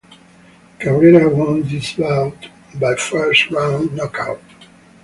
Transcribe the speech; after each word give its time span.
Cabrera 0.79 1.29
won 1.29 1.61
this 1.61 1.93
bout 1.93 2.47
by 2.73 2.95
first 2.95 3.51
round 3.51 3.95
knockout. 3.95 4.41